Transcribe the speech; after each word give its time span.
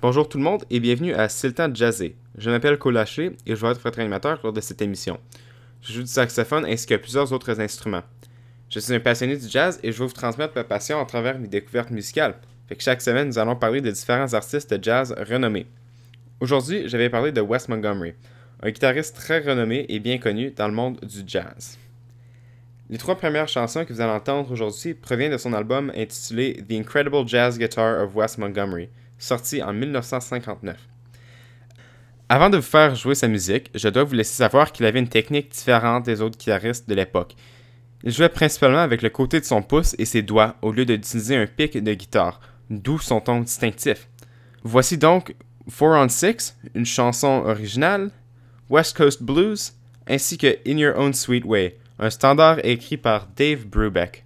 Bonjour 0.00 0.28
tout 0.28 0.38
le 0.38 0.44
monde 0.44 0.62
et 0.70 0.78
bienvenue 0.78 1.12
à 1.12 1.28
C'est 1.28 1.58
le. 1.58 2.14
Je 2.36 2.50
m'appelle 2.50 2.78
Colaché 2.78 3.32
et 3.46 3.56
je 3.56 3.60
vais 3.60 3.72
être 3.72 3.82
votre 3.82 3.98
animateur 3.98 4.38
lors 4.44 4.52
de 4.52 4.60
cette 4.60 4.80
émission. 4.80 5.18
Je 5.82 5.92
joue 5.92 6.02
du 6.02 6.06
saxophone 6.06 6.64
ainsi 6.66 6.86
que 6.86 6.94
plusieurs 6.94 7.32
autres 7.32 7.60
instruments. 7.60 8.04
Je 8.70 8.78
suis 8.78 8.94
un 8.94 9.00
passionné 9.00 9.36
du 9.36 9.48
jazz 9.48 9.80
et 9.82 9.90
je 9.90 9.98
vais 9.98 10.06
vous 10.06 10.12
transmettre 10.12 10.52
ma 10.54 10.62
passion 10.62 11.00
à 11.00 11.04
travers 11.04 11.36
mes 11.40 11.48
découvertes 11.48 11.90
musicales. 11.90 12.36
Chaque 12.78 13.02
semaine, 13.02 13.26
nous 13.26 13.40
allons 13.40 13.56
parler 13.56 13.80
de 13.80 13.90
différents 13.90 14.32
artistes 14.34 14.72
de 14.72 14.80
jazz 14.80 15.12
renommés. 15.28 15.66
Aujourd'hui, 16.38 16.88
je 16.88 16.96
vais 16.96 17.10
parler 17.10 17.32
de 17.32 17.40
Wes 17.40 17.68
Montgomery, 17.68 18.14
un 18.62 18.70
guitariste 18.70 19.16
très 19.16 19.40
renommé 19.40 19.84
et 19.88 19.98
bien 19.98 20.18
connu 20.18 20.52
dans 20.52 20.68
le 20.68 20.74
monde 20.74 21.00
du 21.00 21.24
jazz. 21.26 21.76
Les 22.88 22.98
trois 22.98 23.16
premières 23.16 23.48
chansons 23.48 23.84
que 23.84 23.92
vous 23.92 24.00
allez 24.00 24.12
entendre 24.12 24.52
aujourd'hui 24.52 24.94
proviennent 24.94 25.32
de 25.32 25.38
son 25.38 25.54
album 25.54 25.90
intitulé 25.96 26.64
The 26.68 26.74
Incredible 26.74 27.26
Jazz 27.26 27.58
Guitar 27.58 28.04
of 28.04 28.14
Wes 28.14 28.38
Montgomery, 28.38 28.90
sorti 29.18 29.62
en 29.62 29.72
1959. 29.72 30.76
Avant 32.30 32.50
de 32.50 32.58
vous 32.58 32.62
faire 32.62 32.94
jouer 32.94 33.14
sa 33.14 33.26
musique, 33.26 33.70
je 33.74 33.88
dois 33.88 34.04
vous 34.04 34.14
laisser 34.14 34.34
savoir 34.34 34.70
qu'il 34.72 34.84
avait 34.84 34.98
une 34.98 35.08
technique 35.08 35.50
différente 35.50 36.04
des 36.04 36.20
autres 36.20 36.38
guitaristes 36.38 36.88
de 36.88 36.94
l'époque. 36.94 37.34
Il 38.04 38.12
jouait 38.12 38.28
principalement 38.28 38.78
avec 38.78 39.02
le 39.02 39.08
côté 39.08 39.40
de 39.40 39.44
son 39.44 39.62
pouce 39.62 39.96
et 39.98 40.04
ses 40.04 40.22
doigts 40.22 40.56
au 40.62 40.70
lieu 40.70 40.84
d'utiliser 40.84 41.36
un 41.36 41.46
pic 41.46 41.82
de 41.82 41.94
guitare, 41.94 42.40
d'où 42.70 42.98
son 42.98 43.20
ton 43.20 43.40
distinctif. 43.40 44.08
Voici 44.62 44.98
donc 44.98 45.34
Four 45.68 45.96
on 45.96 46.08
Six, 46.08 46.56
une 46.74 46.86
chanson 46.86 47.42
originale, 47.44 48.10
West 48.70 48.96
Coast 48.96 49.22
Blues, 49.22 49.72
ainsi 50.06 50.38
que 50.38 50.58
In 50.66 50.76
Your 50.76 50.98
Own 50.98 51.14
Sweet 51.14 51.44
Way, 51.44 51.78
un 51.98 52.10
standard 52.10 52.58
écrit 52.64 52.96
par 52.98 53.26
Dave 53.36 53.66
Brubeck. 53.66 54.24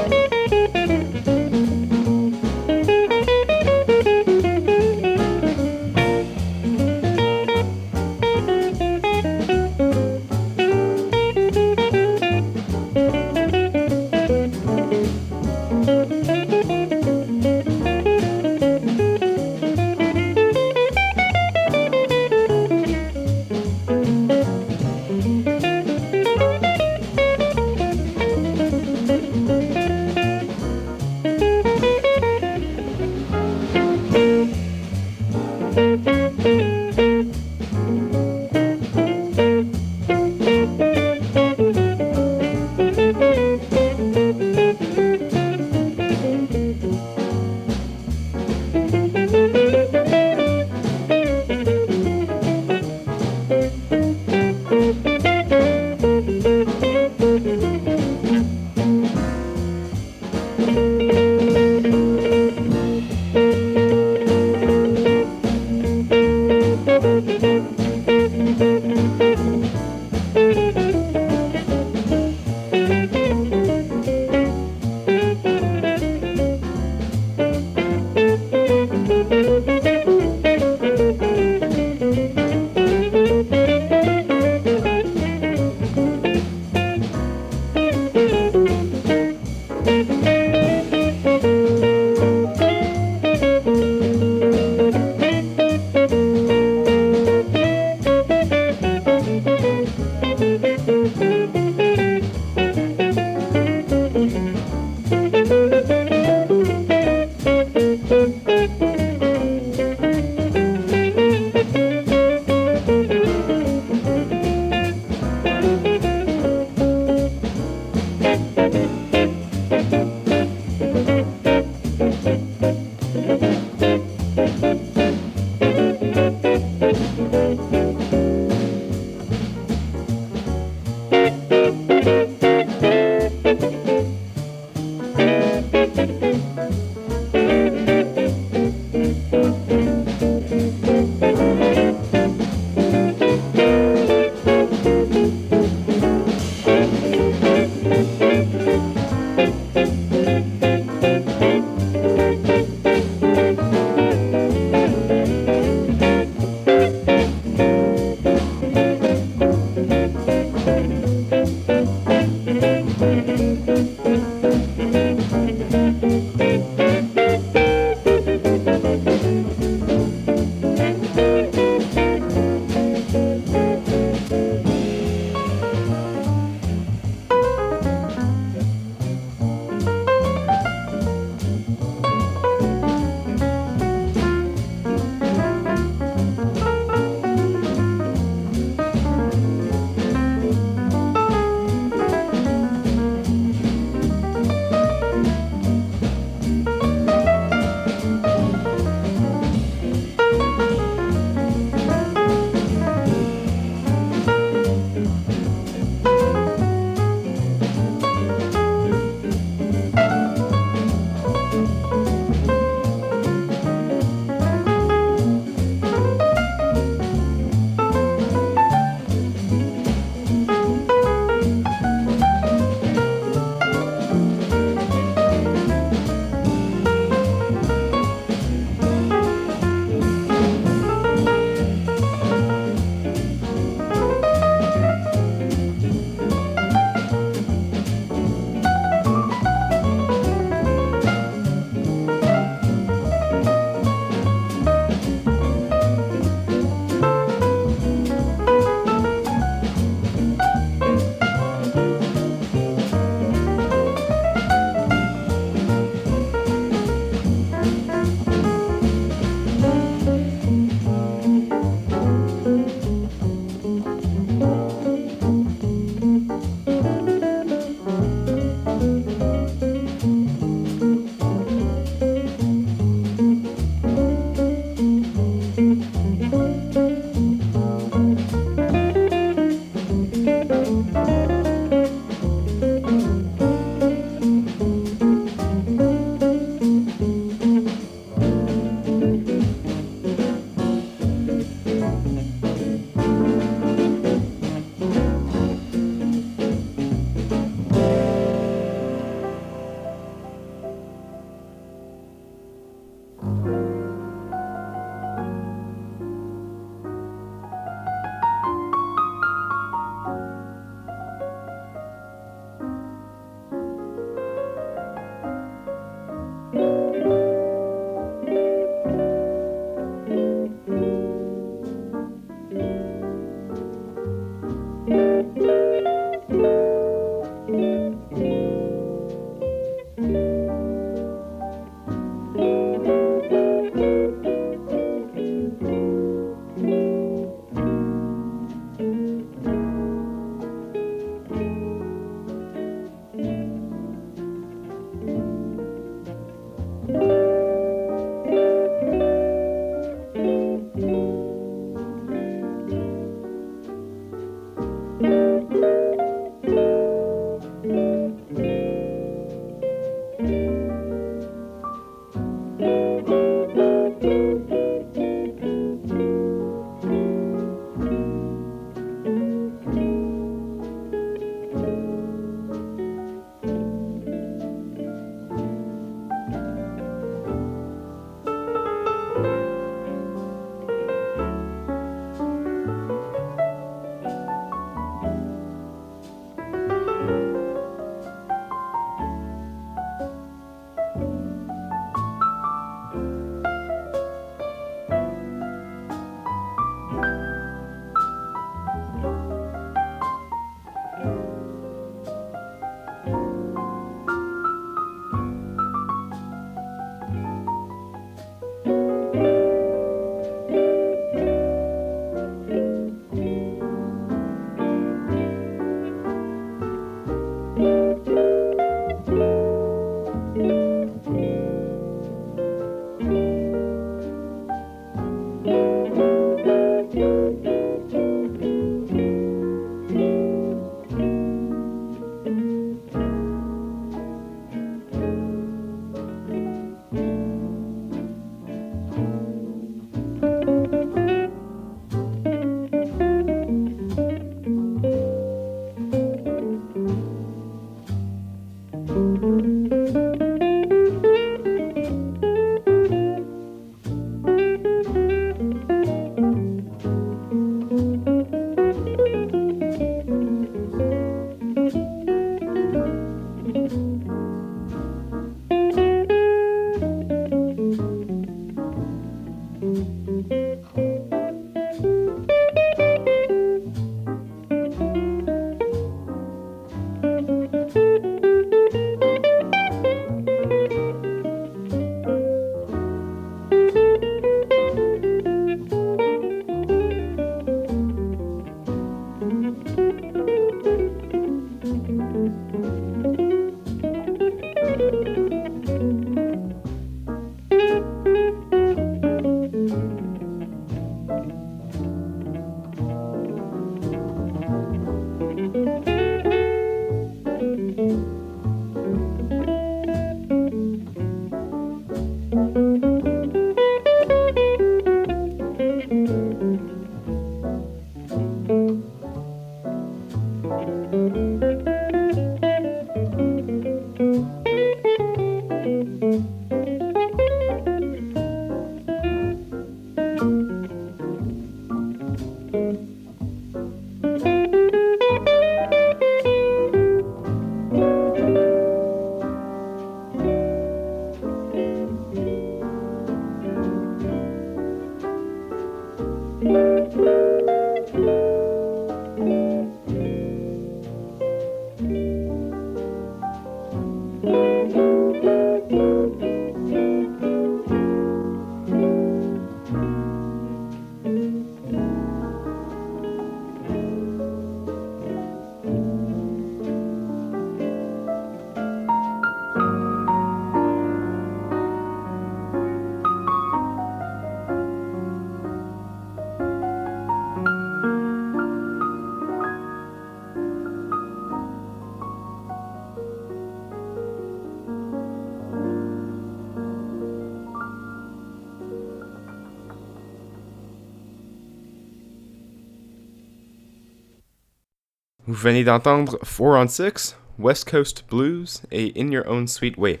Venez 595.44 595.62
d'entendre 595.62 596.18
4 596.20 596.40
on 596.40 596.66
6, 596.66 597.18
West 597.38 597.70
Coast 597.70 598.04
Blues 598.08 598.62
et 598.72 598.94
In 598.96 599.10
Your 599.10 599.24
Own 599.26 599.46
Sweet 599.46 599.76
Way. 599.76 600.00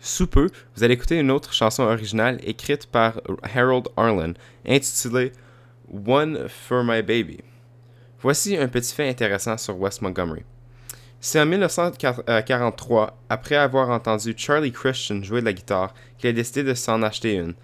Sous 0.00 0.26
peu, 0.26 0.50
vous 0.74 0.82
allez 0.82 0.94
écouter 0.94 1.20
une 1.20 1.30
autre 1.30 1.52
chanson 1.52 1.84
originale 1.84 2.40
écrite 2.42 2.86
par 2.86 3.20
Harold 3.44 3.86
Arlen, 3.96 4.34
intitulée 4.66 5.30
One 6.04 6.48
for 6.48 6.82
My 6.82 7.00
Baby. 7.00 7.38
Voici 8.20 8.56
un 8.56 8.66
petit 8.66 8.92
fait 8.92 9.08
intéressant 9.08 9.56
sur 9.56 9.80
Wes 9.80 10.02
Montgomery. 10.02 10.42
C'est 11.20 11.40
en 11.40 11.46
1943, 11.46 13.22
après 13.28 13.54
avoir 13.54 13.90
entendu 13.90 14.34
Charlie 14.36 14.72
Christian 14.72 15.22
jouer 15.22 15.42
de 15.42 15.46
la 15.46 15.52
guitare, 15.52 15.94
qu'il 16.18 16.30
a 16.30 16.32
décidé 16.32 16.64
de 16.64 16.74
s'en 16.74 17.04
acheter 17.04 17.34
une. 17.34 17.54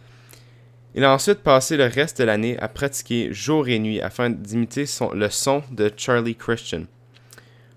Il 0.95 1.05
a 1.05 1.13
ensuite 1.13 1.39
passé 1.39 1.77
le 1.77 1.87
reste 1.87 2.19
de 2.19 2.25
l'année 2.25 2.59
à 2.59 2.69
pratiquer 2.69 3.33
jour 3.33 3.67
et 3.69 3.79
nuit 3.79 4.01
afin 4.01 4.29
d'imiter 4.29 4.85
le 5.15 5.31
son 5.31 5.63
de 5.71 5.91
Charlie 5.97 6.37
Christian. 6.37 6.85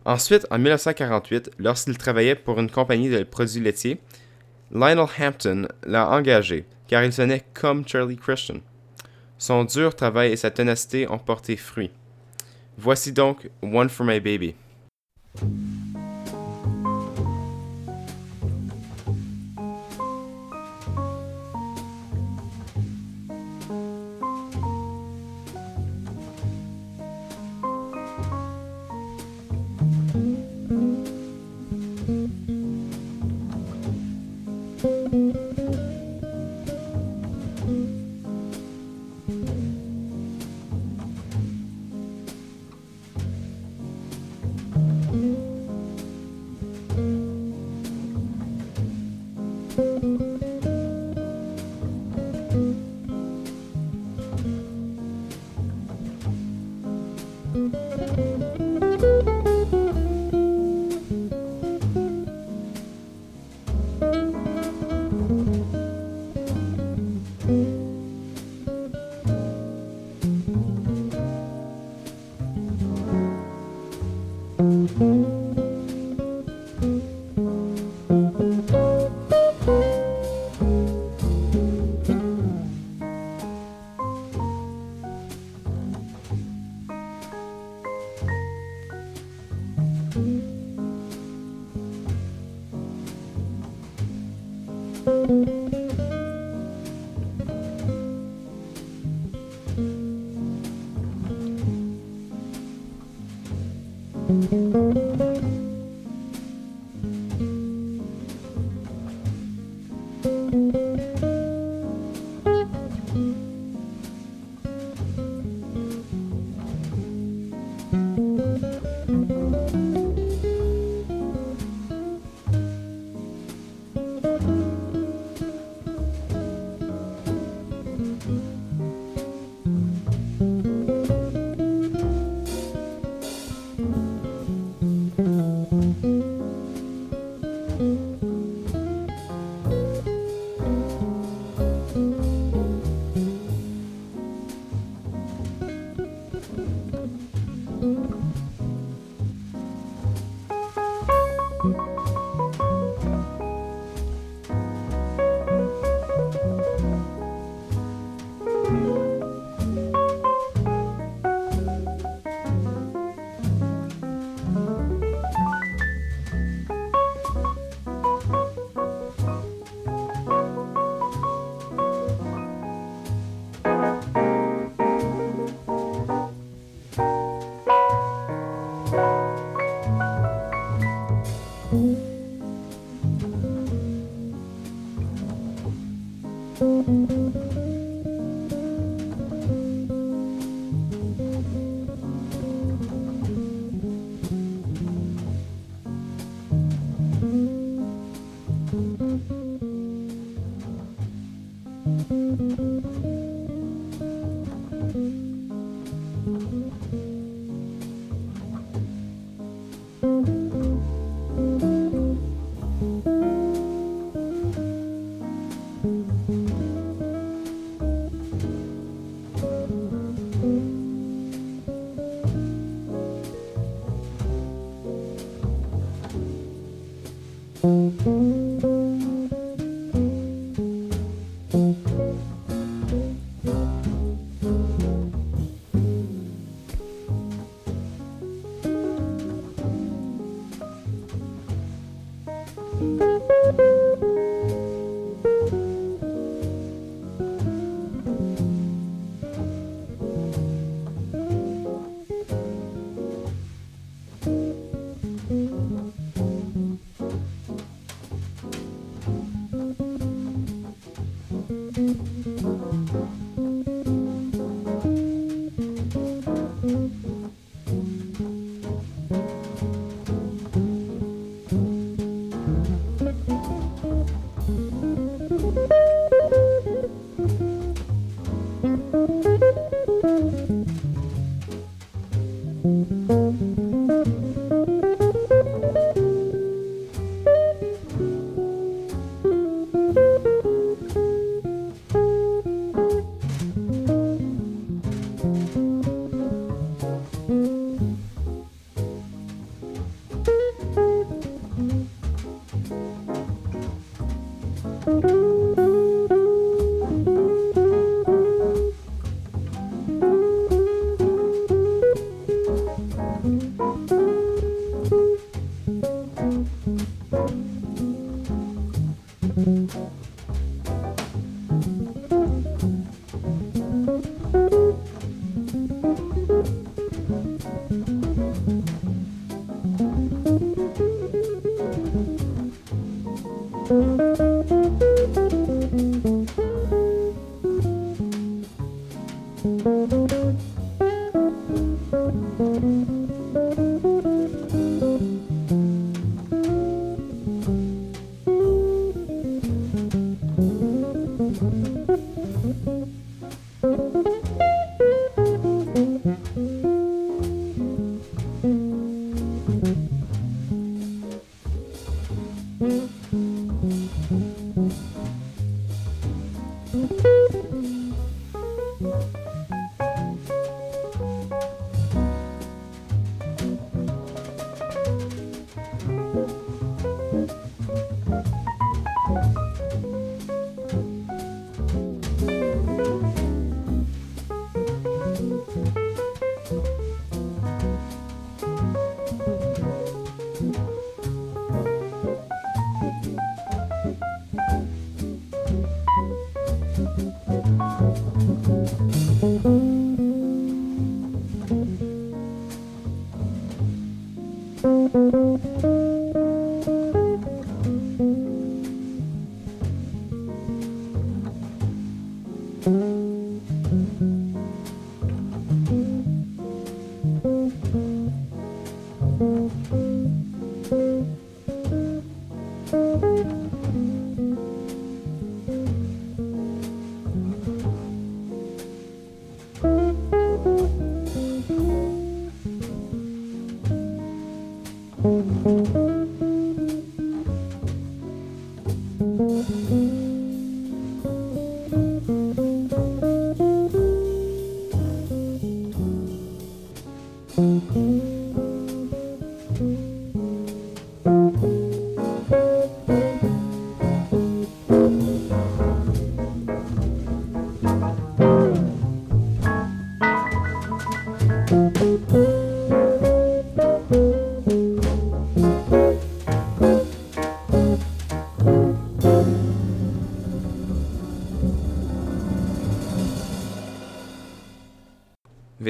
Ensuite, 0.04 0.46
en 0.52 0.60
1948, 0.60 1.52
lorsqu'il 1.58 1.98
travaillait 1.98 2.36
pour 2.36 2.60
une 2.60 2.70
compagnie 2.70 3.10
de 3.10 3.24
produits 3.24 3.62
laitiers, 3.62 4.00
Lionel 4.72 5.08
Hampton 5.20 5.68
l'a 5.84 6.10
engagé, 6.10 6.66
car 6.88 7.04
il 7.04 7.14
sonnait 7.14 7.44
comme 7.54 7.88
Charlie 7.88 8.18
Christian. 8.18 8.58
Son 9.38 9.64
dur 9.64 9.96
travail 9.96 10.32
et 10.32 10.38
sa 10.38 10.52
ténacité 10.52 11.10
ont 11.10 11.18
porté 11.18 11.56
fruit. 11.56 11.92
Voici 12.78 13.14
donc 13.14 13.50
One 13.62 13.90
for 13.90 14.06
My 14.06 14.20
Baby. 14.20 14.56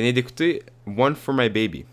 Venez 0.06 0.14
d'écouter 0.14 0.62
One 0.86 1.16
for 1.16 1.34
My 1.34 1.50
Baby. 1.50 1.84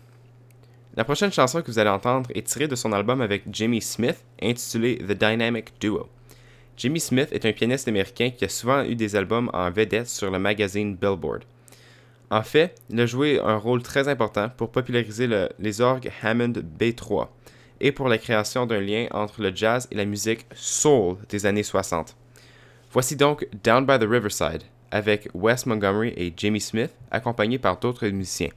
La 0.95 1.03
prochaine 1.03 1.31
chanson 1.31 1.63
que 1.63 1.71
vous 1.71 1.79
allez 1.79 1.89
entendre 1.89 2.29
est 2.35 2.45
tirée 2.45 2.67
de 2.67 2.75
son 2.75 2.93
album 2.93 3.21
avec 3.21 3.41
Jimmy 3.51 3.81
Smith, 3.81 4.23
intitulé 4.39 4.99
The 4.99 5.13
Dynamic 5.13 5.73
Duo. 5.79 6.07
Jimmy 6.77 6.99
Smith 6.99 7.29
est 7.31 7.43
un 7.47 7.53
pianiste 7.53 7.87
américain 7.87 8.29
qui 8.29 8.45
a 8.45 8.49
souvent 8.49 8.83
eu 8.83 8.93
des 8.93 9.15
albums 9.15 9.49
en 9.51 9.71
vedette 9.71 10.09
sur 10.09 10.29
le 10.29 10.37
magazine 10.37 10.95
Billboard. 10.95 11.43
En 12.29 12.43
fait, 12.43 12.75
il 12.91 13.01
a 13.01 13.07
joué 13.07 13.39
un 13.39 13.57
rôle 13.57 13.81
très 13.81 14.07
important 14.07 14.47
pour 14.47 14.69
populariser 14.69 15.27
les 15.57 15.81
orgues 15.81 16.11
Hammond 16.21 16.53
B3 16.79 17.29
et 17.81 17.91
pour 17.91 18.09
la 18.09 18.19
création 18.19 18.67
d'un 18.67 18.79
lien 18.81 19.07
entre 19.09 19.41
le 19.41 19.55
jazz 19.55 19.87
et 19.89 19.95
la 19.95 20.05
musique 20.05 20.45
soul 20.53 21.17
des 21.29 21.47
années 21.47 21.63
60. 21.63 22.15
Voici 22.91 23.15
donc 23.15 23.47
Down 23.63 23.87
by 23.87 23.97
the 23.97 24.07
Riverside, 24.07 24.61
avec 24.93 25.27
Wes 25.33 25.65
Montgomery 25.65 26.13
et 26.15 26.31
Jimmy 26.37 26.61
Smith, 26.61 26.91
accompagnés 27.09 27.57
par 27.57 27.79
d'autres 27.79 28.07
musiciens. 28.07 28.51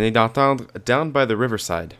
Venez 0.00 0.10
d'entendre 0.12 0.64
Down 0.86 1.12
by 1.12 1.26
the 1.26 1.36
Riverside. 1.36 1.92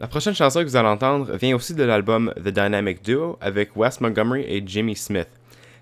La 0.00 0.08
prochaine 0.08 0.34
chanson 0.34 0.58
que 0.60 0.64
vous 0.64 0.74
allez 0.74 0.88
entendre 0.88 1.32
vient 1.36 1.54
aussi 1.54 1.72
de 1.72 1.84
l'album 1.84 2.34
The 2.36 2.48
Dynamic 2.48 3.04
Duo 3.04 3.38
avec 3.40 3.76
Wes 3.76 4.00
Montgomery 4.00 4.44
et 4.48 4.60
Jimmy 4.66 4.96
Smith. 4.96 5.28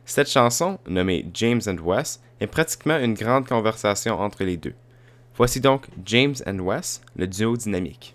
Cette 0.04 0.28
chanson, 0.28 0.78
nommée 0.86 1.24
James 1.32 1.62
and 1.66 1.78
Wes, 1.82 2.20
est 2.40 2.46
pratiquement 2.46 2.98
une 2.98 3.14
grande 3.14 3.48
conversation 3.48 4.20
entre 4.20 4.44
les 4.44 4.58
deux. 4.58 4.74
Voici 5.34 5.60
donc 5.60 5.86
James 6.04 6.34
and 6.46 6.58
Wes, 6.58 7.00
le 7.16 7.26
duo 7.26 7.56
dynamique. 7.56 8.14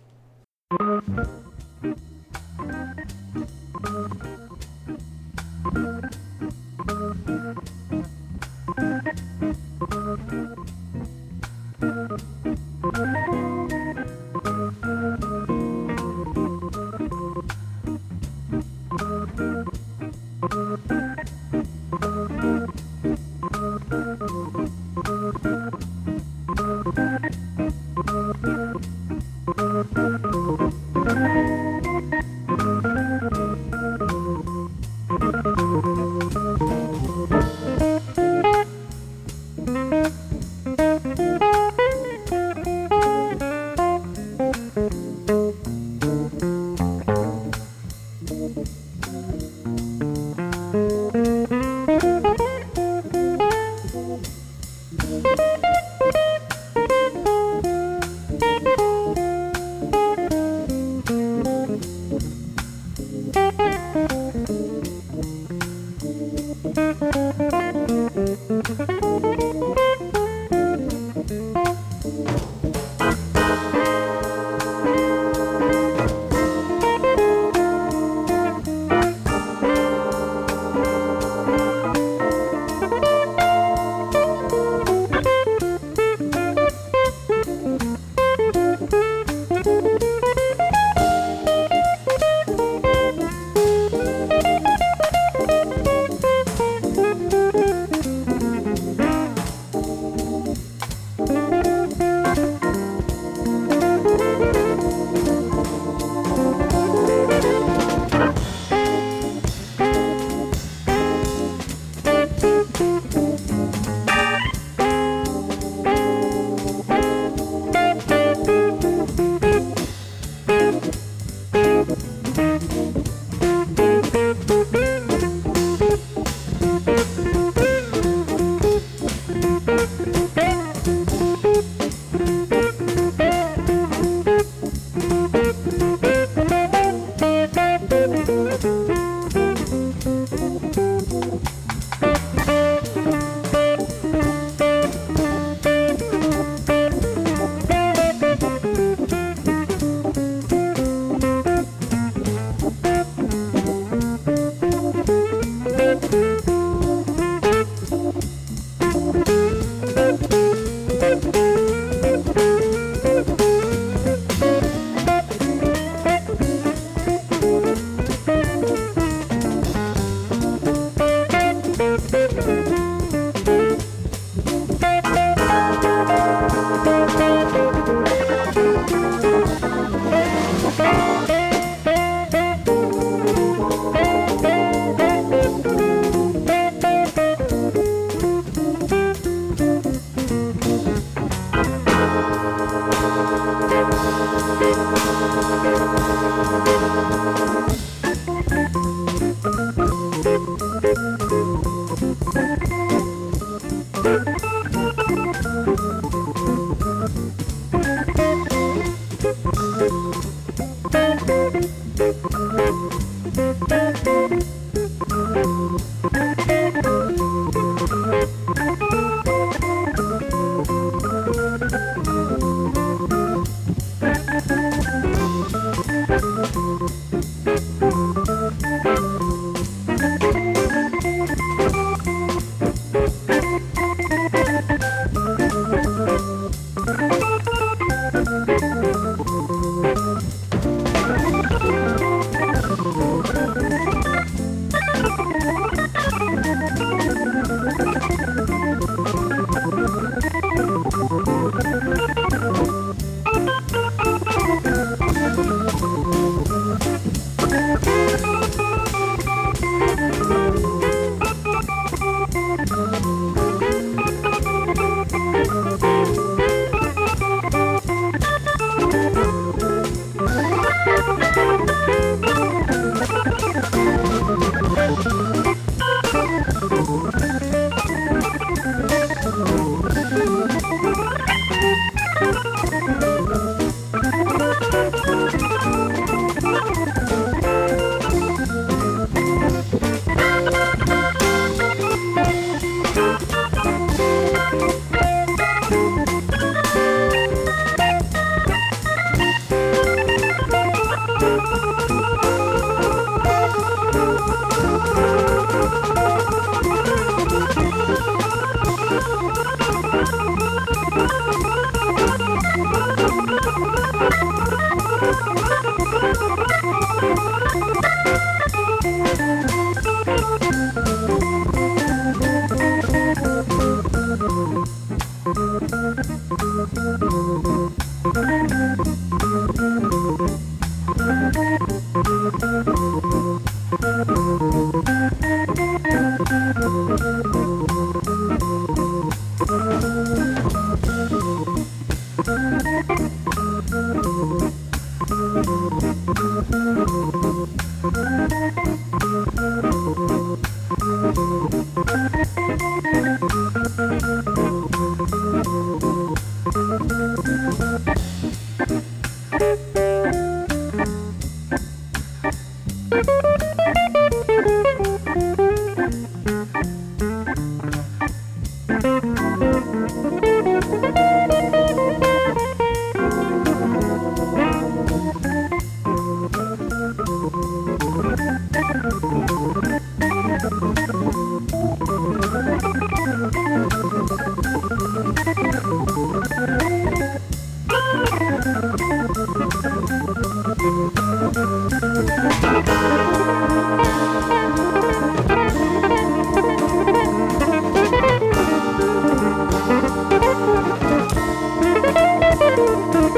Thank 402.95 403.13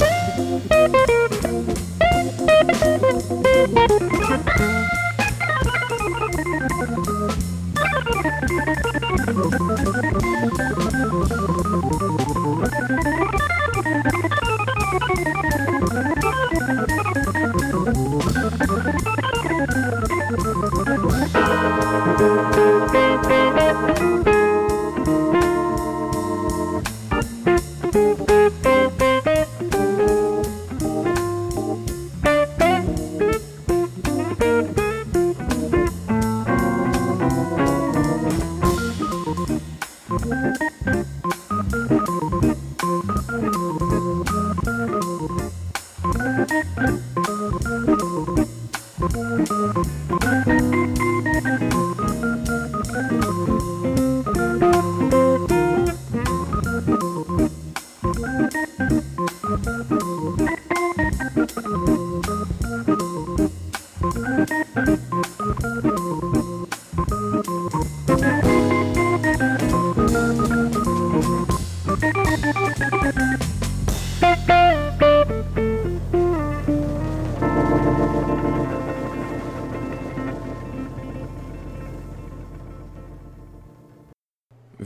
you. 0.00 0.11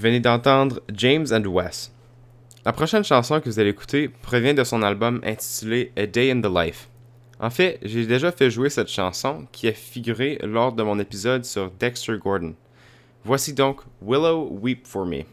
Venez 0.07 0.21
d'entendre 0.21 0.81
James 0.95 1.27
and 1.33 1.47
Wes. 1.47 1.91
La 2.65 2.73
prochaine 2.73 3.03
chanson 3.03 3.41
que 3.41 3.51
vous 3.51 3.59
allez 3.59 3.71
écouter 3.71 4.09
provient 4.09 4.55
de 4.55 4.63
son 4.63 4.83
album 4.83 5.21
intitulé 5.25 5.91
A 5.97 6.07
Day 6.07 6.31
in 6.31 6.41
the 6.41 6.47
Life. 6.47 6.89
En 7.41 7.51
fait, 7.51 7.81
j'ai 7.83 8.07
déjà 8.07 8.31
fait 8.31 8.49
jouer 8.49 8.71
cette 8.71 8.89
chanson 8.89 9.49
qui 9.51 9.67
a 9.67 9.73
figuré 9.73 10.39
lors 10.45 10.73
de 10.73 10.85
mon 10.85 11.01
épisode 11.01 11.45
sur 11.45 11.73
Dexter 11.73 12.19
Gordon. 12.19 12.55
Voici 13.25 13.53
donc 13.53 13.81
Willow 14.01 14.49
Weep 14.63 14.87
for 14.87 15.05
Me. 15.05 15.25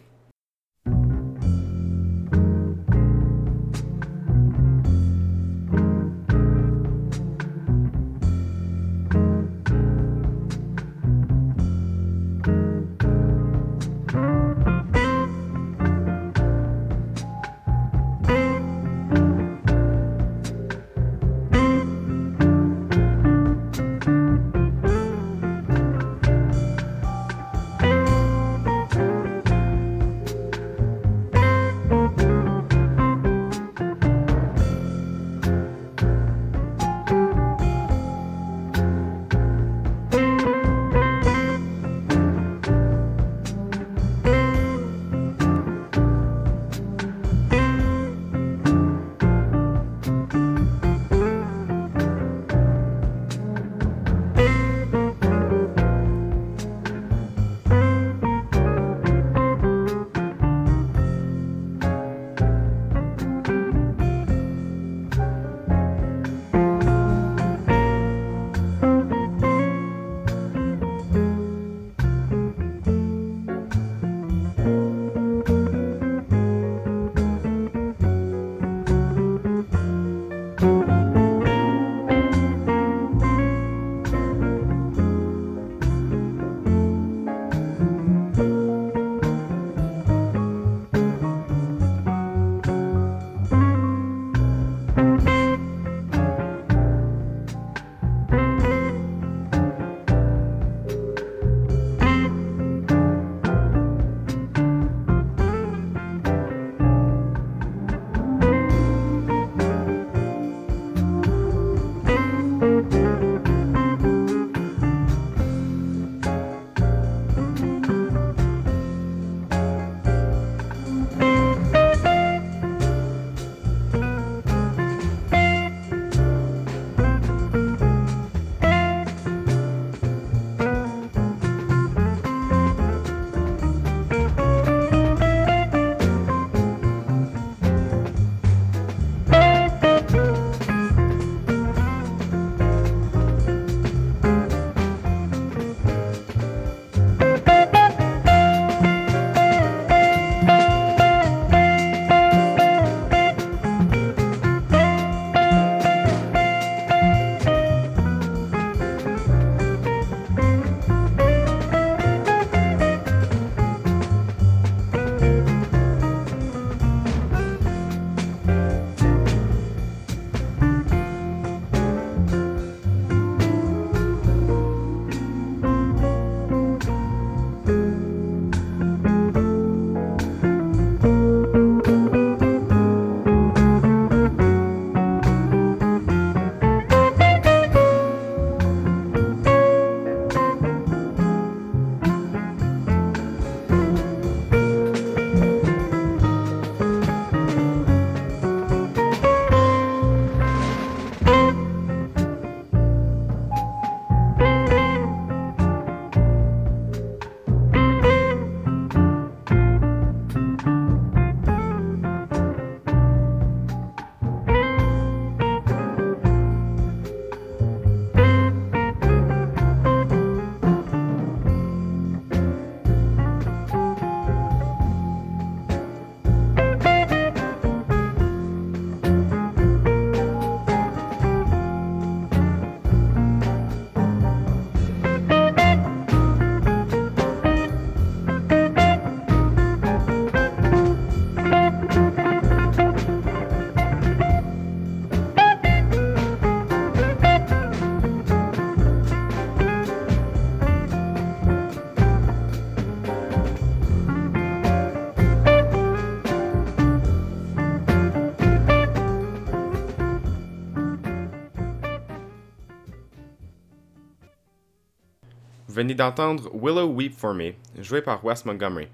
Venez 265.83 265.95
d'entendre 265.95 266.49
Willow 266.53 266.87
Weep 266.87 267.13
for 267.13 267.33
Me, 267.33 267.51
joué 267.79 268.01
par 268.01 268.23
Wes 268.23 268.45
Montgomery. 268.45 268.87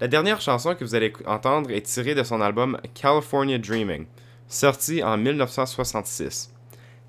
La 0.00 0.08
dernière 0.08 0.40
chanson 0.40 0.74
que 0.74 0.82
vous 0.82 0.94
allez 0.94 1.12
entendre 1.26 1.70
est 1.70 1.82
tirée 1.82 2.14
de 2.14 2.22
son 2.22 2.40
album 2.40 2.78
California 2.94 3.58
Dreaming, 3.58 4.06
sorti 4.48 5.02
en 5.02 5.18
1966. 5.18 6.54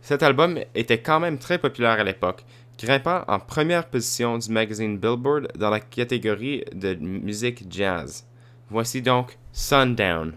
Cet 0.02 0.24
album 0.24 0.60
était 0.76 1.02
quand 1.02 1.22
même 1.22 1.38
très 1.38 1.58
populaire 1.58 2.02
à 2.02 2.04
l'époque, 2.04 2.44
grimpant 2.78 3.24
en 3.30 3.39
première 3.39 3.88
position 3.88 4.38
du 4.38 4.52
magazine 4.52 4.98
Billboard 4.98 5.48
dans 5.58 5.70
la 5.70 5.80
catégorie 5.80 6.66
de 6.74 6.96
musique 6.96 7.64
jazz. 7.70 8.26
Voici 8.70 9.02
donc 9.02 9.38
Sundown. 9.54 10.34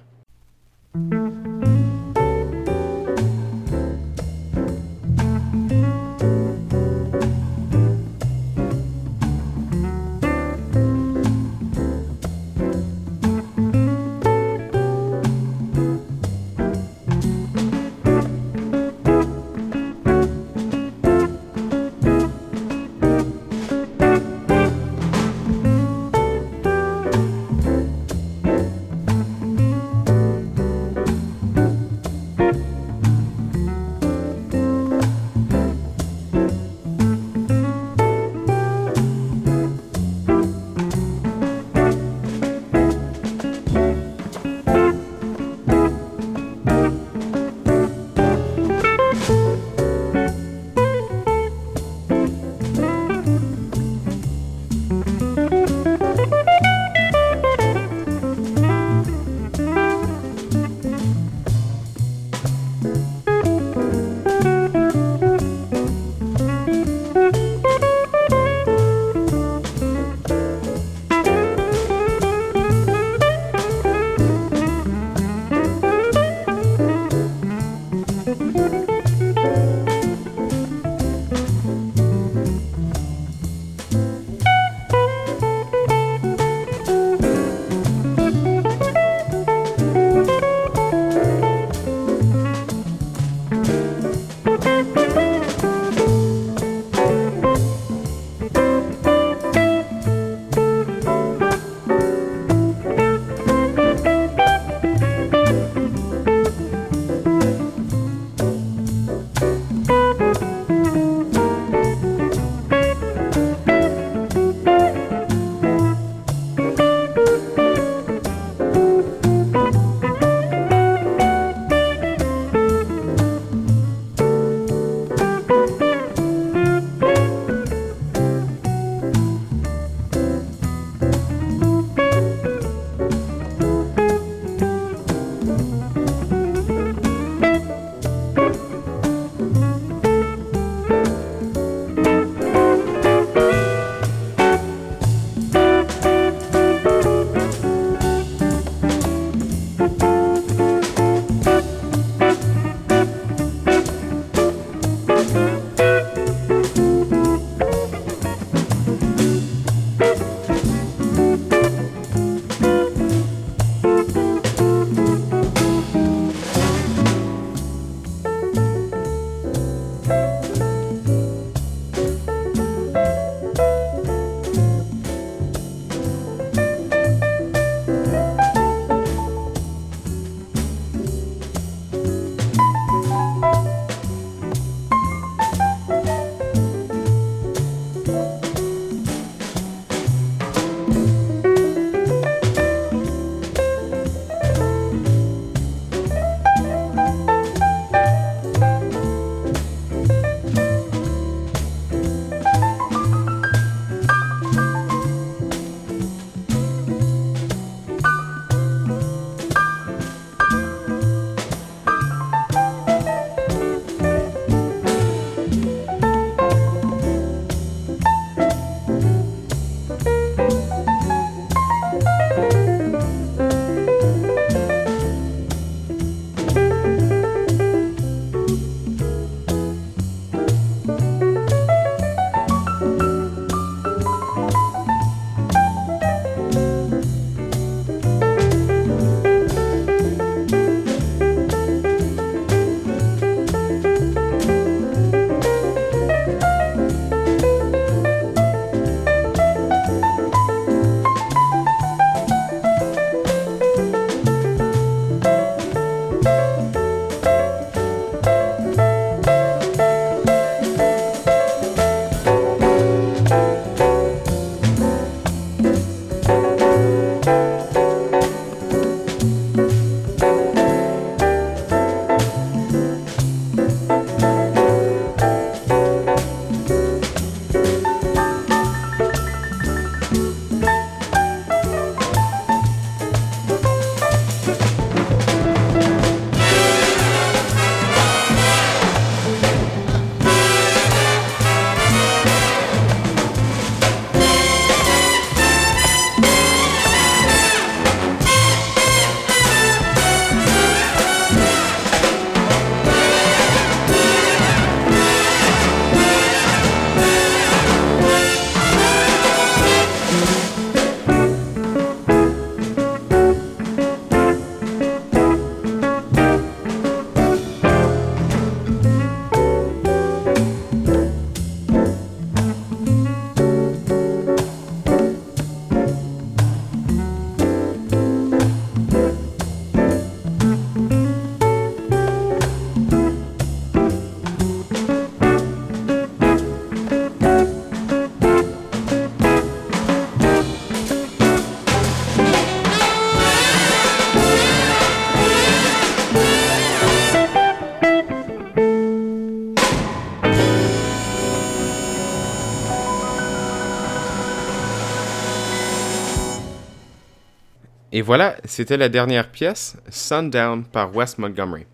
Et 357.96 358.02
voilà, 358.02 358.36
c'était 358.44 358.76
la 358.76 358.88
dernière 358.88 359.30
pièce, 359.30 359.76
Sundown 359.88 360.64
par 360.64 360.96
Wes 360.96 361.16
Montgomery. 361.16 361.64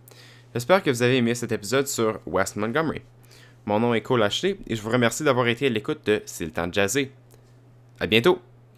J'espère 0.53 0.83
que 0.83 0.91
vous 0.91 1.03
avez 1.03 1.16
aimé 1.16 1.35
cet 1.35 1.51
épisode 1.51 1.89
sur 1.89 2.21
Wes 2.27 2.57
Montgomery. 2.57 3.01
Mon 3.64 3.81
nom 3.81 3.95
est 3.95 4.03
Cole 4.03 4.23
Ashley 4.23 4.59
et 4.66 4.77
je 4.77 4.83
vous 4.83 4.91
remercie 4.91 5.25
d'avoir 5.25 5.49
été 5.49 5.64
à 5.64 5.71
l'écoute 5.71 6.05
de 6.05 6.21
C'est 6.27 6.45
le 6.45 6.51
temps 6.51 6.66
de 6.66 6.75
jazzer. 6.75 7.11
À 7.99 8.07
bientôt! 8.07 8.39